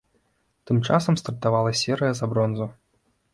Тым 0.69 0.79
часам 0.87 1.17
стартавала 1.23 1.75
серыя 1.83 2.11
за 2.21 2.25
бронзу. 2.33 2.69